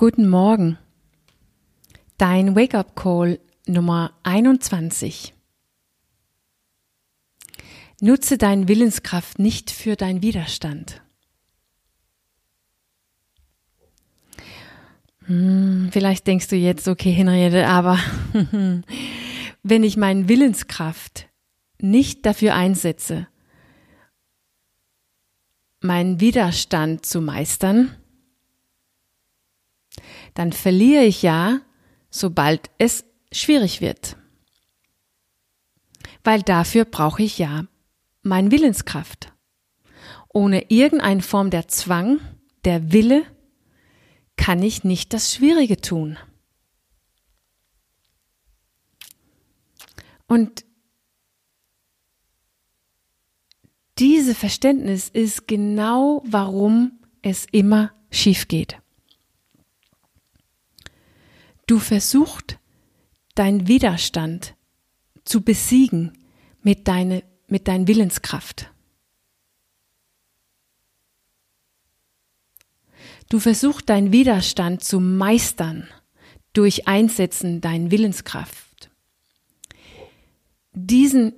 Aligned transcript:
Guten 0.00 0.30
Morgen. 0.30 0.78
Dein 2.16 2.56
Wake-up 2.56 2.96
Call 2.96 3.38
Nummer 3.66 4.14
21. 4.22 5.34
Nutze 8.00 8.38
deine 8.38 8.66
Willenskraft 8.66 9.38
nicht 9.38 9.70
für 9.70 9.96
deinen 9.96 10.22
Widerstand. 10.22 11.02
Hm, 15.26 15.90
vielleicht 15.92 16.26
denkst 16.26 16.48
du 16.48 16.56
jetzt, 16.56 16.88
okay, 16.88 17.12
Henriette, 17.12 17.66
aber 17.66 17.98
wenn 19.62 19.84
ich 19.84 19.98
meine 19.98 20.30
Willenskraft 20.30 21.28
nicht 21.78 22.24
dafür 22.24 22.54
einsetze, 22.54 23.28
meinen 25.82 26.20
Widerstand 26.20 27.04
zu 27.04 27.20
meistern, 27.20 27.99
dann 30.40 30.52
verliere 30.52 31.04
ich 31.04 31.20
ja, 31.20 31.60
sobald 32.08 32.70
es 32.78 33.04
schwierig 33.30 33.82
wird. 33.82 34.16
Weil 36.24 36.40
dafür 36.40 36.86
brauche 36.86 37.22
ich 37.22 37.36
ja 37.36 37.66
meine 38.22 38.50
Willenskraft. 38.50 39.34
Ohne 40.32 40.70
irgendeine 40.70 41.20
Form 41.20 41.50
der 41.50 41.68
Zwang, 41.68 42.20
der 42.64 42.90
Wille, 42.90 43.26
kann 44.38 44.62
ich 44.62 44.82
nicht 44.82 45.12
das 45.12 45.34
Schwierige 45.34 45.78
tun. 45.78 46.16
Und 50.26 50.64
diese 53.98 54.34
Verständnis 54.34 55.10
ist 55.10 55.46
genau, 55.46 56.22
warum 56.24 56.98
es 57.20 57.44
immer 57.52 57.92
schief 58.10 58.48
geht. 58.48 58.80
Du 61.70 61.78
versuchst, 61.78 62.58
deinen 63.36 63.68
Widerstand 63.68 64.56
zu 65.22 65.40
besiegen 65.40 66.18
mit, 66.64 66.88
deine, 66.88 67.22
mit 67.46 67.68
deiner 67.68 67.86
Willenskraft. 67.86 68.72
Du 73.28 73.38
versuchst 73.38 73.88
deinen 73.88 74.10
Widerstand 74.10 74.82
zu 74.82 74.98
meistern 74.98 75.86
durch 76.54 76.88
Einsetzen 76.88 77.60
deiner 77.60 77.92
Willenskraft. 77.92 78.90
Diesen, 80.72 81.34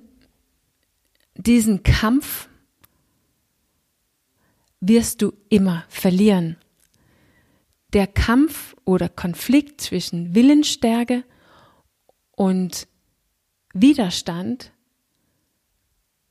diesen 1.35 1.83
Kampf 1.83 2.49
wirst 4.79 5.21
du 5.21 5.33
immer 5.49 5.85
verlieren. 5.89 6.57
Der 7.93 8.07
Kampf 8.07 8.75
oder 8.85 9.07
Konflikt 9.07 9.79
zwischen 9.79 10.33
Willensstärke 10.33 11.23
und 12.31 12.87
Widerstand 13.73 14.71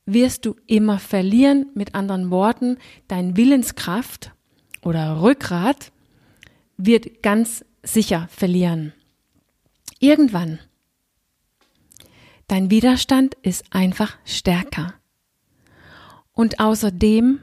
wirst 0.04 0.44
du 0.44 0.56
immer 0.66 0.98
verlieren. 0.98 1.66
Mit 1.74 1.94
anderen 1.94 2.30
Worten, 2.30 2.78
dein 3.06 3.36
Willenskraft 3.36 4.32
oder 4.82 5.22
Rückgrat 5.22 5.92
wird 6.76 7.22
ganz 7.22 7.64
sicher 7.84 8.28
verlieren. 8.28 8.92
Irgendwann. 10.00 10.58
Dein 12.48 12.70
Widerstand 12.70 13.34
ist 13.42 13.64
einfach 13.70 14.18
stärker. 14.24 14.94
Und 16.32 16.58
außerdem 16.58 17.40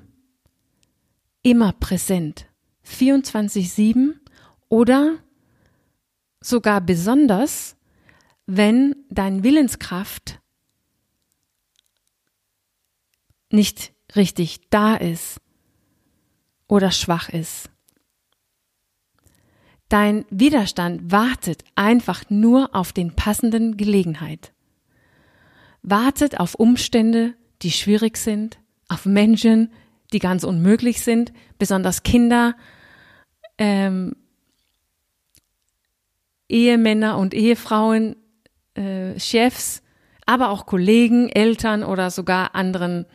immer 1.41 1.71
präsent. 1.71 2.48
24-7 2.89 4.15
oder 4.67 5.17
sogar 6.41 6.81
besonders, 6.81 7.75
wenn 8.45 8.95
dein 9.09 9.43
Willenskraft 9.43 10.39
nicht 13.51 13.93
richtig 14.15 14.69
da 14.69 14.95
ist 14.95 15.39
oder 16.67 16.91
schwach 16.91 17.29
ist. 17.29 17.69
Dein 19.89 20.25
Widerstand 20.29 21.11
wartet 21.11 21.63
einfach 21.73 22.29
nur 22.29 22.75
auf 22.75 22.93
den 22.93 23.15
passenden 23.15 23.75
Gelegenheit. 23.75 24.53
Wartet 25.81 26.39
auf 26.39 26.55
Umstände, 26.55 27.33
die 27.63 27.71
schwierig 27.71 28.17
sind, 28.17 28.59
auf 28.87 29.05
Menschen, 29.05 29.71
die 30.13 30.19
ganz 30.19 30.43
unmöglich 30.43 31.01
sind, 31.01 31.33
besonders 31.57 32.03
Kinder, 32.03 32.55
ähm, 33.59 34.15
Ehemänner 36.47 37.17
und 37.19 37.35
Ehefrauen, 37.35 38.15
äh, 38.73 39.19
Chefs, 39.19 39.83
aber 40.25 40.49
auch 40.49 40.65
Kollegen, 40.65 41.29
Eltern 41.29 41.83
oder 41.83 42.09
sogar 42.09 42.55
anderen 42.55 43.05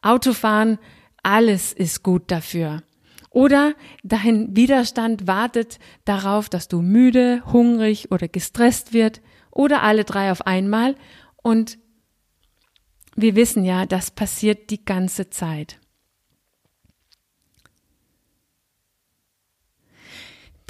Autofahren. 0.00 0.78
Alles 1.22 1.72
ist 1.72 2.02
gut 2.02 2.30
dafür. 2.30 2.82
Oder 3.30 3.74
dein 4.02 4.56
Widerstand 4.56 5.26
wartet 5.26 5.78
darauf, 6.04 6.48
dass 6.48 6.68
du 6.68 6.82
müde, 6.82 7.42
hungrig 7.52 8.10
oder 8.10 8.28
gestresst 8.28 8.92
wird 8.92 9.20
oder 9.50 9.82
alle 9.82 10.04
drei 10.04 10.32
auf 10.32 10.46
einmal. 10.46 10.96
Und 11.36 11.78
wir 13.16 13.36
wissen 13.36 13.64
ja, 13.64 13.86
das 13.86 14.10
passiert 14.10 14.70
die 14.70 14.84
ganze 14.84 15.30
Zeit. 15.30 15.79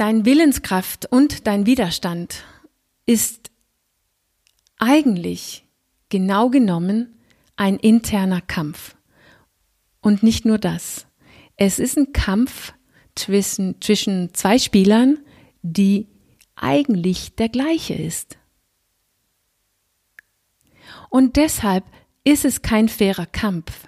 Dein 0.01 0.25
Willenskraft 0.25 1.05
und 1.13 1.47
dein 1.47 1.67
Widerstand 1.67 2.45
ist 3.05 3.51
eigentlich 4.79 5.67
genau 6.09 6.49
genommen 6.49 7.21
ein 7.57 7.77
interner 7.77 8.41
Kampf. 8.41 8.97
Und 10.01 10.23
nicht 10.23 10.47
nur 10.47 10.57
das. 10.57 11.07
Es 11.59 11.79
ist 11.79 11.99
ein 11.99 12.15
Kampf 12.15 12.73
zwischen, 13.15 13.79
zwischen 13.83 14.33
zwei 14.33 14.59
Spielern, 14.59 15.19
die 15.61 16.07
eigentlich 16.57 17.35
der 17.35 17.51
gleiche 17.51 17.93
ist. 17.93 18.39
Und 21.11 21.37
deshalb 21.37 21.85
ist 22.25 22.47
es 22.47 22.63
kein 22.63 22.89
fairer 22.89 23.27
Kampf. 23.27 23.87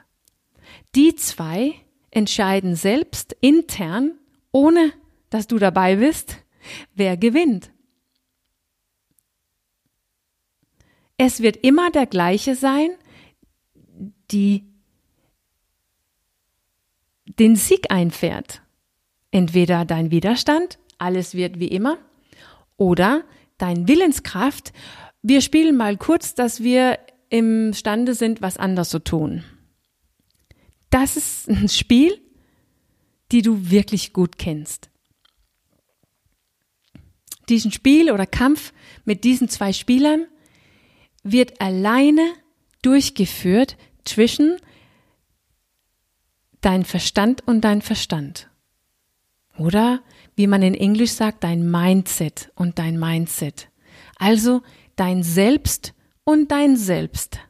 Die 0.94 1.14
zwei 1.14 1.72
entscheiden 2.10 2.76
selbst 2.76 3.34
intern, 3.40 4.18
ohne 4.50 4.92
dass 5.32 5.47
du 5.47 5.59
dabei 5.59 5.97
bist, 5.97 6.37
wer 6.94 7.16
gewinnt. 7.16 7.70
Es 11.16 11.41
wird 11.41 11.56
immer 11.56 11.91
der 11.91 12.06
gleiche 12.06 12.54
sein, 12.54 12.91
die 14.31 14.65
den 17.38 17.56
Sieg 17.56 17.91
einfährt. 17.91 18.60
Entweder 19.31 19.87
dein 19.87 20.10
Widerstand, 20.10 20.78
alles 20.98 21.34
wird 21.34 21.59
wie 21.59 21.69
immer, 21.69 21.97
oder 22.76 23.25
dein 23.56 23.88
Willenskraft, 23.88 24.75
wir 25.22 25.41
spielen 25.41 25.76
mal 25.76 25.97
kurz, 25.97 26.34
dass 26.34 26.62
wir 26.62 26.99
imstande 27.31 28.14
sind, 28.14 28.43
was 28.43 28.59
anders 28.59 28.91
zu 28.91 28.99
tun. 28.99 29.44
Das 30.91 31.16
ist 31.16 31.49
ein 31.49 31.70
Spiel, 31.70 32.20
die 33.31 33.41
du 33.41 33.70
wirklich 33.70 34.12
gut 34.12 34.37
kennst 34.37 34.91
diesen 37.52 37.70
Spiel 37.70 38.10
oder 38.10 38.26
Kampf 38.26 38.72
mit 39.04 39.24
diesen 39.24 39.48
zwei 39.48 39.72
Spielern 39.72 40.26
wird 41.22 41.60
alleine 41.60 42.32
durchgeführt 42.80 43.76
zwischen 44.04 44.56
dein 46.62 46.84
Verstand 46.84 47.46
und 47.46 47.60
dein 47.60 47.82
Verstand. 47.82 48.48
Oder 49.58 50.00
wie 50.34 50.46
man 50.46 50.62
in 50.62 50.74
Englisch 50.74 51.12
sagt, 51.12 51.44
dein 51.44 51.70
Mindset 51.70 52.50
und 52.54 52.78
dein 52.78 52.99
Mindset. 52.99 53.69
Also 54.16 54.62
dein 54.96 55.22
Selbst 55.22 55.94
und 56.25 56.50
dein 56.50 56.76
Selbst. 56.76 57.40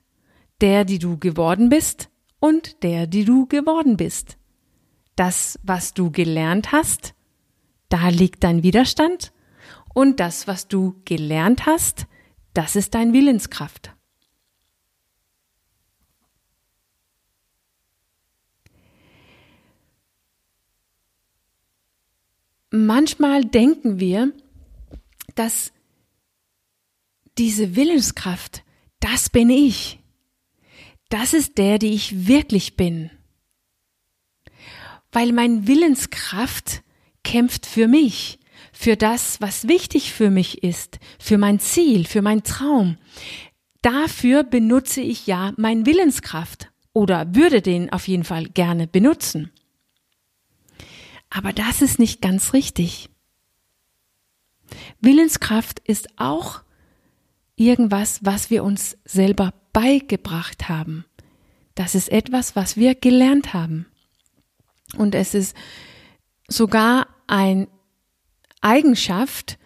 Der, 0.60 0.84
die 0.84 0.98
du 0.98 1.16
geworden 1.16 1.68
bist 1.68 2.08
und 2.40 2.82
der, 2.82 3.06
die 3.06 3.24
du 3.24 3.46
geworden 3.46 3.96
bist. 3.96 4.36
Das, 5.14 5.58
was 5.62 5.94
du 5.94 6.10
gelernt 6.10 6.72
hast, 6.72 7.14
da 7.88 8.08
liegt 8.08 8.42
dein 8.42 8.62
Widerstand 8.62 9.32
und 9.94 10.20
das, 10.20 10.46
was 10.46 10.68
du 10.68 11.00
gelernt 11.04 11.66
hast, 11.66 12.06
das 12.54 12.76
ist 12.76 12.94
dein 12.94 13.12
Willenskraft. 13.12 13.94
Manchmal 22.70 23.44
denken 23.44 24.00
wir, 24.00 24.32
dass 25.34 25.72
diese 27.36 27.76
Willenskraft, 27.76 28.64
das 29.00 29.28
bin 29.28 29.50
ich. 29.50 29.98
Das 31.10 31.34
ist 31.34 31.58
der, 31.58 31.78
die 31.78 31.92
ich 31.92 32.26
wirklich 32.26 32.76
bin. 32.76 33.10
Weil 35.10 35.32
mein 35.32 35.66
Willenskraft 35.66 36.82
kämpft 37.22 37.66
für 37.66 37.88
mich 37.88 38.38
für 38.72 38.96
das, 38.96 39.40
was 39.40 39.68
wichtig 39.68 40.12
für 40.12 40.30
mich 40.30 40.62
ist, 40.62 40.98
für 41.18 41.38
mein 41.38 41.60
Ziel, 41.60 42.06
für 42.06 42.22
mein 42.22 42.42
Traum. 42.42 42.96
Dafür 43.82 44.42
benutze 44.42 45.00
ich 45.00 45.26
ja 45.26 45.52
mein 45.56 45.86
Willenskraft 45.86 46.70
oder 46.92 47.34
würde 47.34 47.62
den 47.62 47.92
auf 47.92 48.08
jeden 48.08 48.24
Fall 48.24 48.46
gerne 48.46 48.86
benutzen. 48.86 49.50
Aber 51.30 51.52
das 51.52 51.82
ist 51.82 51.98
nicht 51.98 52.20
ganz 52.20 52.52
richtig. 52.52 53.08
Willenskraft 55.00 55.80
ist 55.80 56.08
auch 56.16 56.62
irgendwas, 57.56 58.20
was 58.24 58.50
wir 58.50 58.64
uns 58.64 58.96
selber 59.04 59.52
beigebracht 59.72 60.68
haben. 60.68 61.04
Das 61.74 61.94
ist 61.94 62.10
etwas, 62.10 62.56
was 62.56 62.76
wir 62.76 62.94
gelernt 62.94 63.54
haben. 63.54 63.86
Und 64.96 65.14
es 65.14 65.34
ist 65.34 65.56
sogar 66.48 67.06
eine 67.26 67.68
Eigenschaft, 68.62 69.58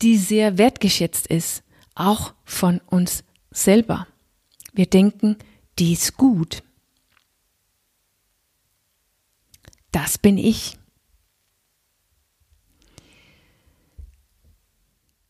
die 0.00 0.16
sehr 0.16 0.56
wertgeschätzt 0.58 1.26
ist, 1.26 1.62
auch 1.94 2.34
von 2.44 2.80
uns 2.86 3.24
selber. 3.50 4.06
Wir 4.72 4.86
denken, 4.86 5.36
die 5.78 5.92
ist 5.92 6.16
gut. 6.16 6.62
Das 9.90 10.16
bin 10.16 10.38
ich. 10.38 10.78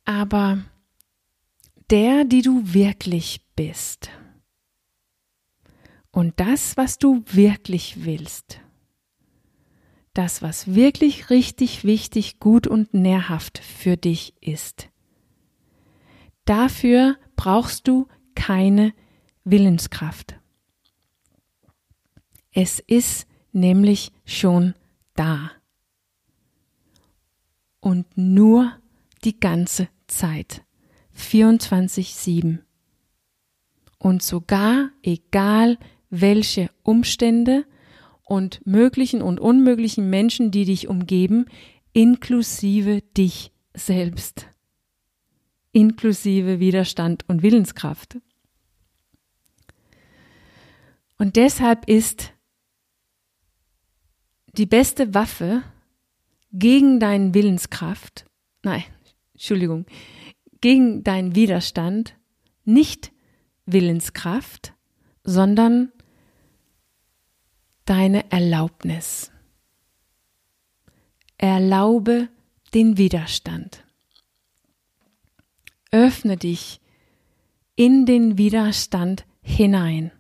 Aber 0.05 0.64
der, 1.91 2.25
die 2.25 2.43
du 2.43 2.73
wirklich 2.73 3.41
bist 3.55 4.11
und 6.11 6.38
das, 6.38 6.76
was 6.76 6.99
du 6.99 7.23
wirklich 7.26 8.05
willst, 8.05 8.62
das, 10.14 10.43
was 10.43 10.75
wirklich 10.75 11.31
richtig 11.31 11.85
wichtig, 11.85 12.38
gut 12.38 12.67
und 12.67 12.94
nährhaft 12.94 13.59
für 13.59 13.97
dich 13.97 14.35
ist. 14.41 14.88
Dafür 16.44 17.17
brauchst 17.37 17.88
du 17.88 18.09
keine 18.35 18.93
Willenskraft. 19.44 20.38
Es 22.53 22.81
ist 22.81 23.26
nämlich 23.53 24.12
schon 24.25 24.75
da. 25.14 25.50
Und 27.81 28.06
nur 28.17 28.73
die 29.25 29.38
ganze 29.38 29.88
Zeit. 30.06 30.62
24-7. 31.17 32.59
Und 33.99 34.23
sogar 34.23 34.91
egal 35.03 35.79
welche 36.11 36.70
Umstände 36.82 37.64
und 38.32 38.67
möglichen 38.67 39.20
und 39.20 39.40
unmöglichen 39.40 40.08
Menschen, 40.08 40.50
die 40.50 40.64
dich 40.64 40.88
umgeben, 40.88 41.44
inklusive 41.93 43.02
dich 43.02 43.52
selbst, 43.75 44.49
inklusive 45.73 46.58
Widerstand 46.58 47.29
und 47.29 47.43
Willenskraft. 47.43 48.17
Und 51.19 51.37
deshalb 51.37 51.87
ist 51.87 52.32
die 54.56 54.64
beste 54.64 55.12
Waffe 55.12 55.62
gegen 56.55 57.00
deinen 57.00 57.35
Willenskraft, 57.35 58.25
nein, 58.62 58.85
Entschuldigung, 59.35 59.85
gegen 60.62 61.05
deinen 61.05 61.35
Widerstand 61.35 62.17
nicht 62.64 63.12
Willenskraft, 63.67 64.73
sondern 65.23 65.93
deine 67.92 68.32
Erlaubnis. 68.32 69.30
Erlaube 71.36 72.30
den 72.72 72.96
Widerstand. 72.96 73.84
Öffne 75.90 76.38
dich 76.38 76.80
in 77.76 78.06
den 78.06 78.38
Widerstand 78.38 79.26
hinein. 79.42 80.10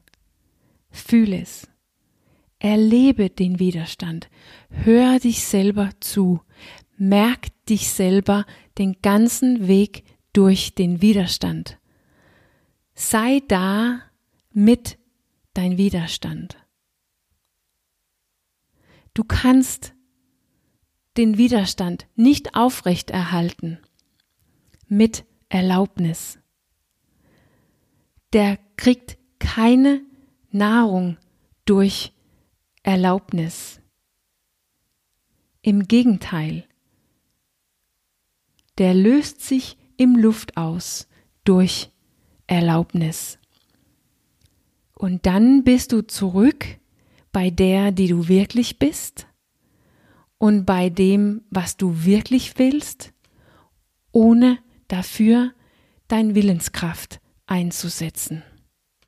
Fühle 0.90 1.40
es. 1.40 1.66
Erlebe 2.58 3.30
den 3.30 3.58
Widerstand. 3.58 4.28
Hör 4.68 5.18
dich 5.18 5.42
selber 5.42 5.92
zu. 5.98 6.42
Merk 6.98 7.46
dich 7.70 7.88
selber 7.88 8.44
den 8.76 9.00
ganzen 9.00 9.66
Weg 9.66 10.04
durch 10.34 10.74
den 10.74 11.00
Widerstand. 11.00 11.78
Sei 12.94 13.40
da 13.48 14.02
mit 14.52 14.98
dein 15.54 15.78
Widerstand. 15.78 16.61
Du 19.14 19.24
kannst 19.24 19.94
den 21.16 21.36
Widerstand 21.36 22.06
nicht 22.16 22.54
aufrechterhalten 22.54 23.78
mit 24.88 25.24
Erlaubnis. 25.50 26.38
Der 28.32 28.58
kriegt 28.76 29.18
keine 29.38 30.02
Nahrung 30.50 31.18
durch 31.66 32.14
Erlaubnis. 32.82 33.80
Im 35.60 35.86
Gegenteil, 35.86 36.64
der 38.78 38.94
löst 38.94 39.42
sich 39.42 39.76
im 39.98 40.16
Luft 40.16 40.56
aus 40.56 41.06
durch 41.44 41.90
Erlaubnis. 42.46 43.38
Und 44.94 45.26
dann 45.26 45.64
bist 45.64 45.92
du 45.92 46.06
zurück 46.06 46.64
bei 47.32 47.50
der, 47.50 47.92
die 47.92 48.08
du 48.08 48.28
wirklich 48.28 48.78
bist 48.78 49.26
und 50.38 50.64
bei 50.64 50.90
dem, 50.90 51.42
was 51.50 51.76
du 51.76 52.04
wirklich 52.04 52.58
willst, 52.58 53.12
ohne 54.12 54.58
dafür 54.88 55.52
dein 56.08 56.34
Willenskraft 56.34 57.20
einzusetzen. 57.46 58.42